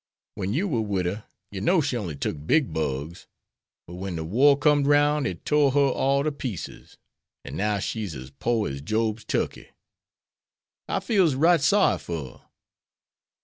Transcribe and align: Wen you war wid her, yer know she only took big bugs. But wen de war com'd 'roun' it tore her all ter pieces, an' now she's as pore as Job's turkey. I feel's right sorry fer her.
Wen 0.35 0.51
you 0.51 0.67
war 0.67 0.83
wid 0.83 1.05
her, 1.05 1.25
yer 1.51 1.61
know 1.61 1.79
she 1.79 1.95
only 1.95 2.15
took 2.15 2.47
big 2.47 2.73
bugs. 2.73 3.27
But 3.85 3.97
wen 3.97 4.15
de 4.15 4.23
war 4.23 4.57
com'd 4.57 4.87
'roun' 4.87 5.27
it 5.27 5.45
tore 5.45 5.73
her 5.73 5.79
all 5.79 6.23
ter 6.23 6.31
pieces, 6.31 6.97
an' 7.45 7.55
now 7.55 7.77
she's 7.77 8.15
as 8.15 8.31
pore 8.31 8.67
as 8.67 8.81
Job's 8.81 9.23
turkey. 9.23 9.67
I 10.87 11.01
feel's 11.01 11.35
right 11.35 11.61
sorry 11.61 11.99
fer 11.99 12.31
her. 12.31 12.41